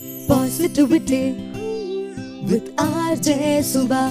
Positivity 0.00 1.22
with 2.50 2.66
RJ 3.06 3.28
Subha. 3.72 4.02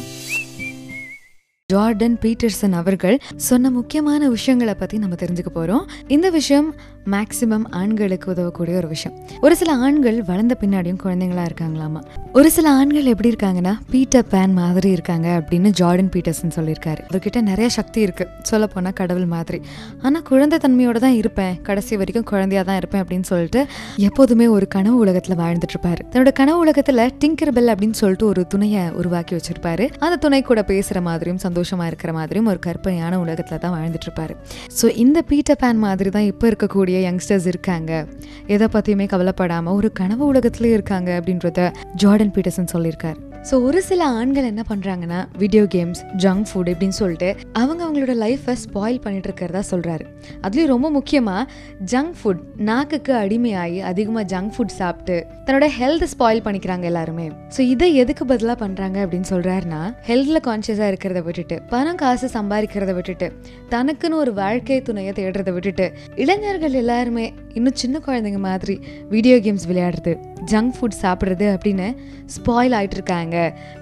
Jordan 1.70 2.17
Peterson 2.21 2.71
அவர்கள் 2.71 3.17
சொன்ன 3.36 3.69
முக்கியமான 3.69 4.29
விஷயங்களை 4.29 4.75
பற்றி 4.75 4.97
நம்ம 4.97 5.15
தெரிஞ்சுக்க 5.15 5.50
போகிறோம் 5.50 5.85
இந்த 6.08 6.29
விஷயம் 6.29 6.67
மேக்சிமம் 7.14 7.66
ஆண்களுக்கு 7.80 8.27
உதவக்கூடிய 8.34 8.75
ஒரு 8.77 8.88
விஷயம். 8.93 9.14
ஒரு 9.46 9.55
சில 9.55 9.71
ஆண்கள் 9.86 10.18
வளர்ந்த 10.30 10.57
பின்னாடியும் 10.61 11.00
குழந்தைங்களா 11.04 11.43
இருக்காங்களாமா? 11.50 12.02
ஒரு 12.38 12.49
சில 12.55 12.68
ஆண்கள் 12.80 13.09
எப்படி 13.11 13.30
இருக்காங்கன்னா 13.34 13.73
பீட்டர் 13.91 14.25
பேன் 14.31 14.54
மாதிரி 14.54 14.89
இருக்காங்க 14.95 15.27
அப்படின்னு 15.39 15.70
ஜார்டன் 15.80 16.09
பீட்டர்சன் 16.16 16.54
சொல்லியிருக்காரு. 16.57 17.02
அவர்கிட்ட 17.09 17.41
நிறைய 17.41 17.67
சக்தி 17.77 18.02
இருக்கு. 18.02 18.25
சொல்லப்போனால் 18.41 18.95
கடவுள் 18.99 19.25
மாதிரி. 19.25 19.59
ஆனால் 20.02 20.23
குழந்தை 20.31 20.59
தன்மையோட 20.66 20.98
தான் 21.05 21.17
இருப்பேன். 21.21 21.54
கடைசி 21.70 21.98
வரைக்கும் 22.02 22.27
குழந்தையா 22.34 22.63
தான் 22.63 22.80
இருப்பேன் 22.81 23.04
அப்படின்னு 23.04 23.27
சொல்லிட்டு 23.31 23.62
எப்போதுமே 24.09 24.48
ஒரு 24.48 24.67
கனவு 24.67 24.98
உலகத்தில் 25.05 25.38
வாழ்ந்துட்டு 25.44 25.76
இருப்பாரு. 25.76 26.03
தன்னோட 26.12 26.34
கனவு 26.41 26.59
உலகத்தில் 26.66 27.03
டிங்கர் 27.23 27.53
பெல் 27.59 27.73
அப்படின்னு 27.76 27.99
சொல்லிட்டு 28.02 28.27
ஒரு 28.31 28.44
துணையை 28.55 28.84
உருவாக்கி 29.02 29.35
வச்சிருப்பாரு. 29.38 29.88
அந்த 29.99 30.16
துணை 30.26 30.41
கூட 30.41 30.62
பேசுற 30.73 31.02
மாதிரியும் 31.09 31.41
சந்தோஷமா 31.48 31.88
இருக்கிற 31.91 32.13
மாதிரியும் 32.20 32.52
ஒரு 32.53 32.59
கற்பனையான 32.67 33.20
உலகத்துல 33.26 33.62
தான் 33.66 33.76
வாழ்ந்துட்டு 33.77 34.09
இருப்பாரு. 34.09 34.35
ஸோ 34.81 34.85
இந்த 35.05 35.21
பீட்டர் 35.31 35.62
பேன் 35.63 35.81
மாதிரி 35.88 36.09
தான் 36.09 36.30
இப்போ 36.34 36.48
இருக்கக்கூடிய 36.52 36.95
யங்ஸ்டர்ஸ் 36.97 37.47
இருக்காங்க. 37.47 38.05
எதை 38.47 38.67
பத்தியுமே 38.73 39.07
கவலைப்படாம 39.13 39.73
ஒரு 39.73 39.91
கனவு 39.91 40.25
உலகத்திலே 40.25 40.71
இருக்காங்க 40.71 41.21
அப்படின்றத 41.23 41.71
ஜார்டன் 42.03 42.33
பீட்டர்சன் 42.35 42.73
சொல்லியிருக்கார். 42.73 43.27
ஸோ 43.44 43.64
ஒரு 43.64 43.82
சில 43.82 44.05
ஆண்கள் 44.05 44.44
என்ன 44.44 44.64
பண்ணுறாங்கன்னா 44.70 45.26
வீடியோ 45.38 45.64
கேம்ஸ் 45.64 46.02
ஜங்க் 46.16 46.48
ஃபுட் 46.52 46.68
இப்படின்னு 46.68 46.90
சொல்லிட்டு 46.90 47.36
அவங்க 47.54 47.86
அவங்களோட 47.86 48.13
லைஃப்பை 48.16 48.55
ஸ்பாயில் 48.63 49.00
பண்ணிட்டு 49.00 49.27
இருக்கிறதா 49.27 49.63
சொல்கிறாரு 49.72 50.05
அதுலேயும் 50.41 50.66
ரொம்ப 50.66 50.90
முக்கியமாக 50.90 51.46
ஜங்க் 51.86 52.16
ஃபுட் 52.23 52.41
நாக்குக்கு 52.60 53.13
அடிமையாகி 53.13 53.80
அதிகமாக 53.82 54.26
ஜங்க் 54.26 54.54
ஃபுட் 54.58 54.68
சாப்பிட்டு 54.68 55.26
தன்னோட 55.46 55.68
ஹெல்த் 55.80 56.08
ஸ்பாயில் 56.18 56.44
பண்ணிக்கிறாங்க 56.44 56.82
எல்லாருமே. 56.82 57.32
ஸோ 57.58 57.62
இதை 57.62 57.96
எதுக்கு 57.96 58.26
பதிலாக 58.26 58.68
பண்ணுறாங்க 58.68 58.98
அப்படின்னு 59.05 59.30
சொல்கிறாருன்னா 59.30 59.94
ஹெல்த்தில் 60.07 60.44
கான்ஷியஸாக 60.48 60.88
இருக்கிறத 60.88 61.24
விட்டுட்டு 61.24 61.62
பணம் 61.70 61.96
காசு 61.96 62.27
சம்பாதிக்கிறத 62.27 62.94
விட்டுட்டு 62.94 63.32
தனக்குன்னு 63.70 64.14
ஒரு 64.14 64.34
வாழ்க்கை 64.34 64.82
துணையை 64.82 65.14
தேடுறதை 65.14 65.54
விட்டுட்டு 65.54 65.94
இளைஞர்கள் 66.16 66.72
எல்லாருமே 66.74 67.34
இன்னும் 67.58 67.76
சின்ன 67.76 68.00
குழந்தைங்க 68.06 68.40
மாதிரி 68.40 68.76
வீடியோ 69.10 69.36
கேம்ஸ் 69.38 69.66
விளையாடுறது 69.70 70.14
ஜங்க் 70.52 70.74
ஃபுட் 70.76 70.98
சாப்பிட்றது 71.02 71.46
அப்படின்னு 71.56 71.88
ஸ்பாயில் 72.36 72.76
ஆகிட்டு 72.78 72.98
இருக்காங்க 73.00 73.36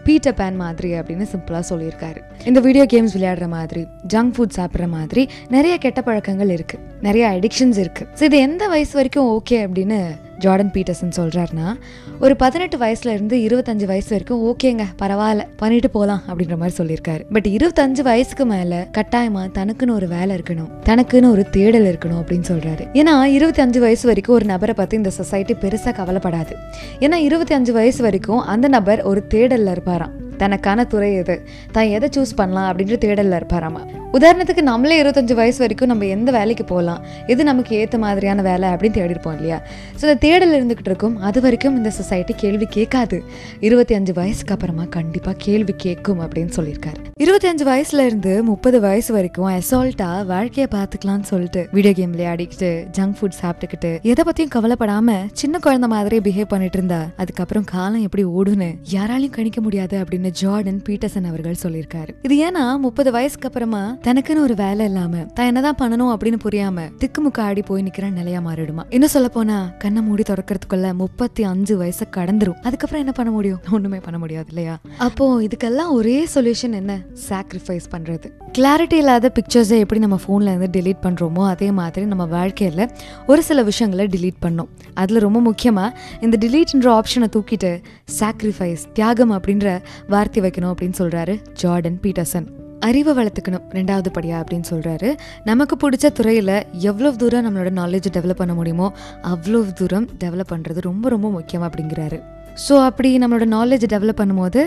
பீட்டர் 0.04 0.38
பேன் 0.40 0.56
மாதிரி 0.56 0.92
அப்படின்னு 0.94 1.26
சிம்பிளாக 1.34 1.64
சொல்லியிருக்காரு. 1.70 2.20
இந்த 2.46 2.60
வீடியோ 2.60 2.86
கேம்ஸ் 2.94 3.16
விளையாடுற 3.18 3.48
மாதிரி 3.48 3.82
ஜங்க் 4.14 4.34
ஃபுட் 4.36 4.56
சாப்பிட்ற 4.58 4.88
மாதிரி 4.88 5.24
நிறைய 5.50 5.78
கெட்ட 5.78 6.02
பழக்கங்கள் 6.02 6.54
இருக்குது 6.58 6.84
நிறைய 7.02 7.26
அடிக்ஷன்ஸ் 7.30 7.80
இருக்குது 7.86 8.10
ஸோ 8.20 8.24
இது 8.24 8.40
எந்த 8.40 8.68
வயசு 8.68 8.96
வரைக்கும் 8.96 9.30
ஓகே 9.38 9.60
அப்படின்னு 9.66 10.00
ஜார்டன் 10.40 10.74
பீட்டர்சன் 10.76 11.14
சொல்கிறாருன்னா 11.16 11.74
ஒரு 12.20 12.36
பதினெட்டு 12.36 12.78
வயசுலேருந்து 12.78 13.38
இருபத்தஞ்சு 13.48 13.86
வயசு 13.86 14.10
வரைக்கும் 14.10 14.44
ஓகேங்க 14.46 14.84
பரவாயில்ல 15.02 15.48
பண்ணிட்டு 15.58 15.90
போகலாம் 15.90 16.22
அப்படின்ற 16.28 16.58
மாதிரி 16.58 16.76
சொல்லியிருக்காரு. 16.78 17.24
பட் 17.34 17.48
இருபத்தஞ்சு 17.48 18.02
வயசுக்கு 18.02 18.46
மேலே 18.46 18.78
கட்டாயமாக 18.92 19.66
தனக்குன்னு 19.66 19.92
ஒரு 19.92 20.08
வேலை 20.08 20.38
இருக்கணும் 20.38 20.70
தனக்குன்னு 20.86 21.32
ஒரு 21.32 21.50
தேடல் 21.50 21.88
இருக்கணும் 21.94 22.20
அப்படின்னு 22.22 22.50
சொல்கிறாரு 22.52 22.86
ஏன்னா 22.94 23.22
இருபத்தி 23.24 23.62
அஞ்சு 23.62 23.80
வயசு 23.80 24.08
வரைக்கும் 24.08 24.36
ஒரு 24.36 24.46
நபரை 24.46 24.76
பற்றி 24.76 24.98
இந்த 24.98 25.10
சொசைட்டி 25.10 25.54
பெருசாக 25.54 25.96
கவலைப்படாது. 25.96 26.56
ஏன்னா 27.00 27.14
இருபத்தி 27.14 27.54
அஞ்சு 27.54 27.74
வயசு 27.74 28.04
வரைக்கும் 28.04 28.40
அந்த 28.40 28.68
நபர் 28.68 29.02
ஒரு 29.02 29.24
தேடலில் 29.30 29.74
இருப்பாராம். 29.76 30.14
தனக்கான 30.38 30.86
துறை 30.86 31.12
எது 31.16 31.36
தான் 31.72 31.90
எதை 31.90 32.10
சூஸ் 32.16 32.34
பண்ணலாம் 32.36 32.68
அப்படின்ற 32.70 32.98
தேடலில் 33.06 33.38
இருப்பாராமா 33.40 33.84
உதாரணத்துக்கு 34.12 34.62
நம்மளே 34.62 34.98
இருபத்தஞ்சு 35.04 35.34
வயசு 35.34 35.60
வரைக்கும் 35.60 35.90
நம்ம 35.90 36.06
எந்த 36.06 36.30
வேலைக்கு 36.32 36.66
போகலாம் 36.66 37.02
எது 37.28 37.44
நமக்கு 37.44 37.76
ஏற்ற 37.76 37.98
மாதிரியான 37.98 38.42
வேலை 38.42 38.68
அப்படின்னு 38.70 38.98
தேடிருப்போம் 38.98 39.36
இல்லையா? 39.36 39.58
ஸோ 40.00 40.02
இந்த 40.02 40.16
தேடல் 40.16 40.54
இருந்துகிட்டு 40.58 40.92
இருக்கும். 40.92 41.16
அது 41.18 41.40
வரைக்கும் 41.42 41.76
இந்த 41.76 41.90
சொசைட்டி 41.90 42.34
கேள்வி 42.34 42.66
கேட்காது. 42.66 43.18
இருபத்தி 43.60 43.94
அஞ்சு 43.94 44.14
வயசுக்கு 44.14 44.54
அப்புறமா 44.54 44.86
கண்டிப்பா 44.90 45.32
கேள்வி 45.38 45.74
கேட்கும் 45.78 46.22
அப்படின்னு 46.22 46.54
சொல்லியிருக்காரு. 46.58 47.00
இருபத்தி 47.20 47.48
அஞ்சு 47.48 47.66
வயசுல 47.66 48.06
இருந்து 48.06 48.44
முப்பது 48.44 48.80
வயசு 48.80 49.14
வரைக்கும் 49.14 49.50
அசால்ட்டா 49.52 50.10
வாழ்க்கையை 50.26 50.68
பார்த்துக்கலாம்னு 50.74 51.28
சொல்லிட்டு 51.32 51.64
வீடியோ 51.72 51.94
கேம் 51.94 52.14
விளையாடிக்கிட்டு 52.16 52.72
ஜங்க் 52.98 53.18
ஃபுட் 53.20 53.38
சாப்பிட்டுக்கிட்டு 53.42 53.92
எதை 54.12 54.26
பத்தியும் 54.26 54.54
கவலைப்படாம 54.56 55.18
சின்ன 55.34 55.60
குழந்தை 55.60 55.90
மாதிரியே 55.90 56.22
பிஹேவ் 56.22 56.52
பண்ணிட்டு 56.54 56.78
இருந்தா 56.78 57.02
அதுக்கப்புறம் 57.16 57.68
காலம் 57.74 58.02
எப்படி 58.02 58.26
ஓடுன்னு 58.38 58.70
யாராலையும் 58.92 59.36
கணிக்க 59.38 59.62
முடியாது 59.62 59.98
அப்படின்னு 60.02 60.25
ஜார்டன் 60.42 60.80
பீட்டர்சன் 60.88 61.28
அவர்கள் 61.32 61.56
சொல்லியிருக்காரு. 61.64 62.12
இது 62.22 62.36
ஏன்னா 62.48 62.78
முப்பது 62.78 63.12
வயசுக்கு 63.12 63.48
அப்புறமா 63.48 63.98
தனக்குன்னு 64.08 64.46
ஒரு 64.48 64.56
வேலை 64.56 64.86
இல்லாம 64.86 65.24
தான் 65.34 65.46
என்னதான் 65.46 65.80
பண்ணணும் 65.82 66.12
அப்படின்னு 66.14 66.40
புரியாம 66.46 66.88
திக்குமுக்க 67.04 67.42
ஆடி 67.48 67.62
போய் 67.62 67.84
நிக்கிற 67.84 68.12
நிலையா 68.12 68.40
மாறிடுமா. 68.40 68.86
இன்னும் 68.90 69.14
சொல்ல 69.16 69.30
போனா 69.30 69.58
கண்ணை 69.78 70.02
மூடி 70.02 70.24
திறக்கிறதுக்குள்ள 70.30 70.94
முப்பத்தி 70.94 71.44
அஞ்சு 71.44 71.78
வயசு 71.78 72.06
கடந்துரும். 72.18 72.60
அதுக்கப்புறம் 72.64 73.04
என்ன 73.06 73.12
பண்ண 73.12 73.32
முடியும்? 73.32 73.60
ஒண்ணுமே 73.72 74.00
பண்ண 74.00 74.18
முடியாது 74.18 74.48
இல்லையா? 74.48 74.78
அப்போ 74.98 75.42
இதுக்கெல்லாம் 75.48 75.92
ஒரே 75.92 76.28
சொல்யூஷன் 76.36 76.76
என்ன? 76.82 77.02
சாக்ரிஃபைஸ் 77.30 77.88
பண்றது. 77.92 78.28
கிளாரிட்டி 78.58 78.94
இல்லாத 78.94 79.32
பிக்சர்ஸை 79.38 79.78
எப்படி 79.80 80.00
நம்ம 80.00 80.18
ஃபோனில் 80.24 80.52
இருந்து 80.52 80.70
டிலீட் 80.76 81.02
பண்ணுறோமோ 81.06 81.44
அதே 81.48 81.72
மாதிரி 81.72 82.06
நம்ம 82.06 82.26
வாழ்க்கையில் 82.26 82.84
ஒரு 83.28 83.44
சில 83.44 83.64
விஷயங்களை 83.64 84.06
டிலீட் 84.08 84.38
பண்ணோம் 84.46 84.70
அதில் 84.94 85.20
ரொம்ப 85.20 85.40
முக்கியமாக 85.40 85.98
இந்த 86.22 86.36
டிலீட்ன்ற 86.44 86.90
ஆப்ஷனை 87.00 87.28
தூக்கிட்டு 87.36 87.72
சாக்ரிஃபைஸ் 88.20 88.84
தியாகம் 88.94 89.32
அப்படின்ற 89.32 89.68
வார்த்தை 90.16 90.44
வைக்கணும் 90.46 90.74
அப்படின்னு 90.74 91.00
சொல்கிறாரு 91.02 91.36
ஜார்டன் 91.64 92.00
பீட்டர்சன். 92.04 92.48
அறிவை 92.88 93.12
வளர்த்துக்கணும் 93.18 93.64
ரெண்டாவது 93.78 94.10
படியா 94.16 94.38
அப்படின்னு 94.42 94.68
சொல்கிறாரு 94.72 95.10
நமக்கு 95.50 95.76
பிடிச்ச 95.84 96.10
துறையில் 96.18 96.58
எவ்வளோ 96.90 97.10
தூரம் 97.22 97.46
நம்மளோட 97.46 97.70
நாலேஜ் 97.80 98.08
டெவலப் 98.18 98.40
பண்ண 98.42 98.54
முடியுமோ 98.60 98.88
அவ்வளோ 99.32 99.60
தூரம் 99.80 100.08
டெவலப் 100.24 100.52
பண்ணுறது 100.54 100.80
ரொம்ப 100.90 101.10
ரொம்ப 101.14 101.30
முக்கியம் 101.38 101.66
அப்படிங்கிறாரு. 101.68 102.18
ஸோ 102.66 102.74
அப்படி 102.90 103.10
நம்மளோட 103.22 103.46
நாலேஜ் 103.56 103.86
டெவலப் 103.94 104.20
பண்ணும்போது 104.22 104.62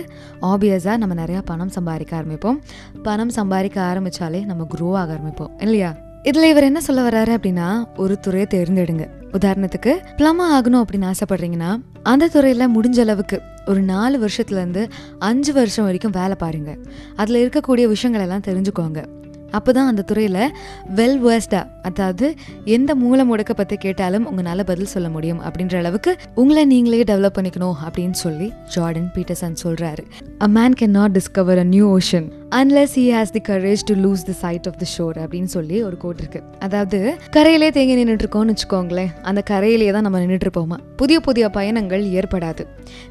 ஆப்வியஸாக 0.50 0.96
நம்ம 1.02 1.14
நிறையா 1.22 1.42
பணம் 1.50 1.72
சம்பாதிக்க 1.76 2.12
ஆரம்பிப்போம். 2.20 2.58
பணம் 3.06 3.32
சம்பாதிக்க 3.38 3.78
ஆரம்பித்தாலே 3.90 4.42
நம்ம 4.50 4.66
க்ரோ 4.74 4.90
ஆக 5.02 5.12
ஆரம்பிப்போம் 5.14 5.54
இல்லையா? 5.66 5.92
இதில் 6.22 6.50
இவர் 6.52 6.68
என்ன 6.70 6.80
சொல்ல 6.88 7.00
வர்றாரு 7.08 7.34
அப்படின்னா 7.36 7.68
ஒரு 8.02 8.16
துறையை 8.24 8.48
தேர்ந்தெடுங்க. 8.54 9.04
உதாரணத்துக்கு 9.32 9.92
பிளமா 10.16 10.46
ஆகணும் 10.52 10.82
அப்படின்னு 10.82 11.12
ஆசைப்படுறீங்கன்னா 11.12 11.80
அந்த 12.02 12.28
துறையில் 12.28 12.80
முடிஞ்ச 12.80 13.00
அளவுக்கு 13.00 13.42
ஒரு 13.66 13.80
நாலு 13.80 14.26
வருஷத்துலேருந்து 14.26 14.88
அஞ்சு 15.18 15.52
வருஷம் 15.52 15.84
வரைக்கும் 15.84 16.10
வேலை 16.10 16.34
பாருங்க. 16.38 16.76
அதில் 17.16 17.48
இருக்கக்கூடிய 17.48 17.86
விஷயங்கள் 17.86 18.26
எல்லாம் 18.26 18.46
தெரிஞ்சுக்கோங்க. 18.46 19.06
அப்போ 19.50 19.72
தான் 19.72 19.86
அந்த 19.86 20.02
துறையில் 20.02 20.52
வெல் 20.94 21.20
வேர்ஸ்டா 21.26 21.66
அதாவது 21.82 22.34
எந்த 22.64 22.94
மூல 22.94 23.24
முடக்க 23.24 23.50
பற்றி 23.50 23.76
கேட்டாலும் 23.76 24.26
உங்களால் 24.26 24.64
பதில் 24.64 24.86
சொல்ல 24.86 25.08
முடியும் 25.08 25.40
அப்படின்ற 25.40 25.76
அளவுக்கு 25.76 26.16
உங்களை 26.34 26.64
நீங்களே 26.64 27.02
டெவலப் 27.02 27.36
பண்ணிக்கணும் 27.38 27.76
அப்படின்னு 27.86 28.10
சொல்லி 28.10 28.52
ஜார்டன் 28.74 29.08
பீட்டர்சன் 29.14 29.56
சொல்கிறாரு 29.64 30.04
a 30.42 30.48
man 30.48 30.72
can 30.72 30.90
not 30.90 31.18
discover 31.18 31.58
a 31.58 31.64
new 31.64 31.98
ocean 31.98 32.28
unless 32.50 32.94
he 32.98 33.06
has 33.12 33.30
the 33.30 33.42
courage 33.48 33.82
to 33.84 33.94
lose 33.94 34.22
the 34.24 34.32
sight 34.32 34.66
of 34.66 34.76
the 34.76 34.84
shore 34.84 35.16
அப்படின்னு 35.18 35.44
சொல்லி 35.44 35.82
ஒரு 35.82 35.96
கோட் 35.96 36.18
இருக்கு. 36.18 36.42
அதாவது 36.58 37.16
கரையிலே 37.36 37.70
தேங்கி 37.70 38.04
நின்றுட்டு 38.04 38.24
இருக்கோம்னு 38.24 38.54
வச்சுக்கோங்களேன் 38.54 39.08
அந்த 39.22 39.42
கரையிலே 39.50 39.92
தான் 39.92 40.02
நம்ம 40.02 40.20
நின்றுட்டு 40.20 40.46
இருப்போமா? 40.48 40.78
புதிய 40.96 41.20
புதிய 41.20 41.48
பயணங்கள் 41.48 42.04
ஏற்படாது. 42.04 42.66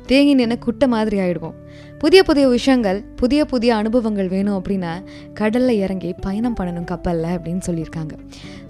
தேங்கி 0.06 0.34
நின்று 0.34 0.59
குட்டை 0.59 0.88
மாதிரி 0.88 1.18
ஆயிடுவோம். 1.18 1.54
புதிய 2.02 2.24
புதிய 2.24 2.47
விஷயங்கள் 2.47 2.97
புதிய 3.16 3.46
புதிய 3.46 3.75
அனுபவங்கள் 3.75 4.28
வேணும் 4.34 4.58
அப்படின்னா 4.58 4.91
கடலில் 5.34 5.80
இறங்கி 5.84 6.13
பயணம் 6.25 6.56
பண்ணணும் 6.59 6.85
கப்பலில் 6.91 7.31
அப்படின்னு 7.35 7.63
சொல்லியிருக்காங்க. 7.68 8.13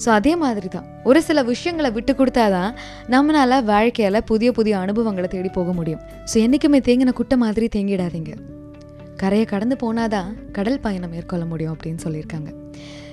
ஸோ 0.04 0.10
அதே 0.10 0.34
மாதிரி 0.44 0.68
தான் 0.68 0.86
ஒரு 1.04 1.20
சில 1.22 1.44
விஷயங்களை 1.44 1.90
விட்டு 1.92 2.14
கொடுத்தாதான் 2.14 2.72
நம்மளால் 3.14 3.58
வாழ்க்கையில் 3.72 4.20
புதிய 4.32 4.52
புதிய 4.52 4.78
அனுபவங்களை 4.78 5.28
தேடி 5.28 5.50
போக 5.50 5.72
முடியும். 5.74 6.02
ஸோ 6.32 6.38
என்றைக்குமே 6.46 6.80
தேங்கின 6.80 7.14
குட்டை 7.20 7.38
மாதிரி 7.38 7.70
தேங்கிடாதீங்க. 7.76 8.34
கரையை 9.22 9.46
கடந்து 9.54 9.78
போனாதான் 9.86 10.30
கடல் 10.58 10.80
பயணம் 10.80 11.14
மேற்கொள்ள 11.16 11.46
முடியும் 11.46 11.76
அப்படின்னு 11.76 12.04
சொல்லியிருக்காங்க. 12.08 12.50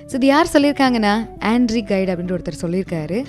ஸோ 0.09 0.15
இது 0.15 0.27
யார் 0.27 0.53
சொல்லியிருக்காங்கன்னா? 0.55 1.15
ஆண்ட்ரி 1.53 1.83
கைட் 1.91 2.11
அப்படின்ற 2.11 2.35
ஒருத்தர் 2.37 2.63
சொல்லியிருக்காரு. 2.65 3.19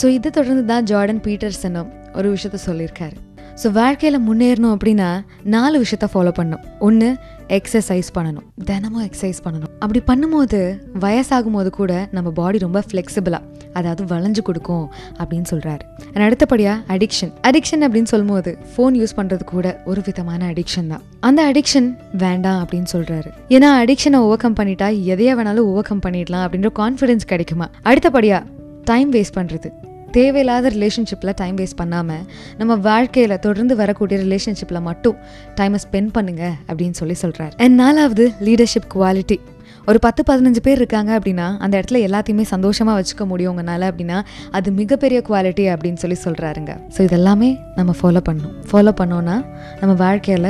ஸோ 0.00 0.06
இதை 0.08 0.30
தொடர்ந்து 0.30 0.64
தான் 0.72 0.84
ஜார்டன் 0.92 1.22
பீட்டர்சனும் 1.28 1.92
ஒரு 2.14 2.28
விஷயத்த 2.36 2.60
சொல்லியிருக்காரு. 2.70 3.16
ஸோ 3.62 3.70
வாழ்க்கையில் 3.72 4.18
முன்னேறணும் 4.28 4.74
அப்படின்னா 4.74 5.08
நாலு 5.54 5.76
விஷயத்த 5.82 6.06
ஃபாலோ 6.12 6.32
பண்ணணும். 6.38 6.62
ஒன்று 6.86 7.08
எக்ஸசைஸ் 7.56 8.08
பண்ணணும். 8.16 8.46
தினமும் 8.64 9.04
எக்ஸசைஸ் 9.08 9.40
பண்ணணும். 9.44 9.72
அப்படி 9.78 10.00
பண்ணும்போது 10.10 10.60
வயசாகும் 11.04 11.56
போது 11.56 11.70
கூட 11.70 12.08
நம்ம 12.16 12.30
பாடி 12.30 12.58
ரொம்ப 12.58 12.82
ஃப்ளெக்சிபிளாக 12.88 13.42
அதாவது 13.78 14.02
வளைஞ்சு 14.14 14.42
கொடுக்கும் 14.48 14.90
அப்படின்னு 15.20 15.48
சொல்கிறாரு 15.52 15.84
அண்ட் 16.12 16.24
அடுத்தபடியாக 16.26 16.96
அடிக்ஷன் 16.96 17.32
அடிக்ஷன் 17.48 17.84
அப்படின்னு 17.86 18.10
சொல்லும்போது 18.12 18.58
ஃபோன் 18.72 18.98
யூஸ் 19.00 19.16
பண்ணுறது 19.18 19.44
கூட 19.44 19.66
ஒரு 19.84 20.02
விதமான 20.08 20.40
அடிக்ஷன் 20.52 20.90
தான். 20.92 21.02
அந்த 21.20 21.52
அடிக்ஷன் 21.52 21.88
வேண்டாம் 22.24 22.60
அப்படின்னு 22.64 22.90
சொல்கிறாரு 22.96 23.30
ஏன்னா 23.48 23.70
அடிக்ஷனை 23.84 24.20
ஓவர் 24.26 24.42
கம் 24.44 24.58
பண்ணிட்டா 24.60 24.90
எதையா 25.14 25.34
வேணாலும் 25.40 25.70
ஓவர் 25.72 25.88
கம் 25.90 26.04
பண்ணிடலாம் 26.06 26.44
அப்படின்ற 26.46 26.72
கான்ஃபிடென்ஸ் 26.82 27.30
கிடைக்குமா? 27.32 27.68
அடுத்தபடியாக 27.82 28.44
டைம் 28.84 29.12
வேஸ்ட் 29.12 29.36
பண்ணுறது 29.36 29.70
தேவையில்லாத 30.14 30.68
ரிலேஷன்ஷிப்பில் 30.68 31.34
டைம் 31.34 31.56
வேஸ்ட் 31.56 31.76
பண்ணாமல் 31.76 32.22
நம்ம 32.56 32.76
வாழ்க்கையில் 32.82 33.38
தொடர்ந்து 33.38 33.76
வரக்கூடிய 33.76 34.18
ரிலேஷன்ஷிப்பில் 34.20 34.80
மட்டும் 34.80 35.16
டைமை 35.56 35.80
ஸ்பெண்ட் 35.84 36.12
பண்ணுங்கள் 36.18 36.54
அப்படின்னு 36.68 36.90
சொல்லி 36.92 37.14
சொல்கிறார் 37.14 37.54
அண்ட் 37.56 37.74
நாலாவது 37.74 38.26
லீடர்ஷிப் 38.40 38.88
குவாலிட்டி 38.94 39.38
ஒரு 39.86 39.98
பத்து 39.98 40.22
பதினஞ்சு 40.22 40.60
பேர் 40.62 40.78
இருக்காங்க 40.78 41.10
அப்படின்னா 41.18 41.46
அந்த 41.58 41.74
இடத்துல 41.80 41.98
எல்லாத்தையுமே 42.06 42.44
சந்தோஷமாக 42.52 42.94
வச்சுக்க 43.00 43.24
முடியும் 43.26 43.52
உங்களால் 43.52 43.86
அப்படின்னா 43.90 44.18
அது 44.50 44.68
மிகப்பெரிய 44.72 45.22
குவாலிட்டி 45.28 45.64
அப்படின்னு 45.72 45.94
சொல்லி 45.94 46.18
சொல்கிறாருங்க 46.24 46.72
ஸோ 46.96 47.00
இதெல்லாமே 47.08 47.50
நம்ம 47.76 47.94
ஃபாலோ 48.00 48.22
பண்ணணும். 48.28 48.54
ஃபாலோ 48.70 48.92
பண்ணோன்னா 49.00 49.36
நம்ம 49.80 49.94
வாழ்க்கையில் 49.94 50.48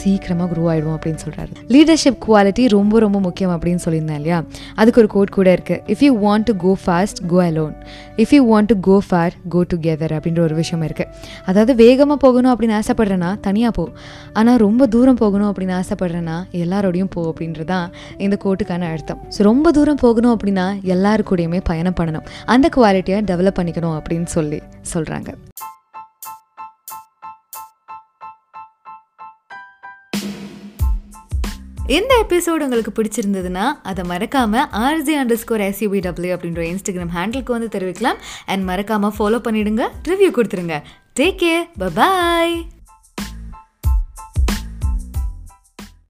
சீக்கிரமாக 0.00 0.48
க்ரோ 0.52 0.64
ஆகிடுவோம் 0.72 0.96
அப்படின்னு 0.98 1.22
சொல்கிறாரு 1.24 1.52
லீடர்ஷிப் 1.74 2.18
குவாலிட்டி 2.26 2.64
ரொம்ப 2.76 2.98
ரொம்ப 3.04 3.18
முக்கியம் 3.26 3.54
அப்படின்னு 3.56 3.82
சொல்லியிருந்தேன் 3.84 4.20
இல்லையா? 4.20 4.38
அதுக்கு 4.80 5.00
ஒரு 5.02 5.10
கோட் 5.14 5.34
கூட 5.36 5.48
இருக்குது 5.56 5.80
if 5.94 6.02
you 6.06 6.12
want 6.26 6.46
to 6.50 6.54
go 6.64 6.72
fast 6.84 7.20
go 7.32 7.38
alone 7.48 7.74
if 8.24 8.34
you 8.36 8.40
want 8.52 8.70
to 8.72 8.76
go 8.88 8.96
far 9.08 9.34
go 9.54 9.62
together 9.72 10.14
அப்படின்ற 10.16 10.42
ஒரு 10.48 10.54
விஷயம் 10.60 10.84
இருக்குது 10.88 11.10
அதாவது 11.50 11.74
வேகமாக 11.82 12.18
போகணும் 12.24 12.52
அப்படின்னு 12.54 12.76
ஆசைப்படுறேன்னா 12.80 13.30
தனியாக 13.46 13.72
போ. 13.78 13.84
ஆனால் 14.40 14.58
ரொம்ப 14.66 14.86
தூரம் 14.94 15.20
போகணும் 15.22 15.48
அப்படின்னு 15.50 15.76
ஆசைப்படுறேன்னா 15.80 16.36
எல்லாரோடையும் 16.64 17.12
போ 17.14 17.22
அப்படின்றது 17.32 17.68
தான் 17.74 17.86
இந்த 18.26 18.38
கோட்டுக்கான 18.44 18.90
அர்த்தம். 18.94 19.20
ஸோ 19.36 19.42
ரொம்ப 19.50 19.70
தூரம் 19.78 20.02
போகணும் 20.04 20.34
அப்படின்னா 20.36 20.66
எல்லாரு 20.94 21.24
கூடயுமே 21.30 21.60
பயணம் 21.70 21.98
பண்ணணும். 22.00 22.26
அந்த 22.54 22.68
குவாலிட்டியை 22.76 23.20
டெவலப் 23.32 23.58
பண்ணிக்கணும் 23.60 23.96
அப்படின்னு 23.98 24.30
சொல்லி 24.36 24.60
சொல்கிறாங்க 24.94 25.30
இந்த 31.86 32.24
எபிசோடு 32.28 32.64
உங்களுக்கு 32.66 33.02
பிடிச்சிருந்ததுன்னா 33.02 33.64
அதை 33.82 34.04
மறக்காம 34.08 34.60
R G 34.72 35.14
underscore 35.42 35.60
S U B 35.60 36.00
W 36.00 36.36
அப்படின்ற 36.36 36.62
இன்ஸ்டாகிராம் 36.70 37.12
ஹேண்டிலுக்கு 37.14 37.54
வந்து 37.56 37.78
தெரிவிக்கலாம். 37.78 38.20
அண்ட் 38.46 38.68
மறக்காம 38.68 39.10
ஃபாலோ 39.18 39.40
பண்ணிடுங்க 39.48 39.86
ரிவ்யூ 40.08 40.30
கொடுத்துருங்க. 40.30 40.82
Take 41.20 41.38
care 41.42 41.92
bye 41.94 42.66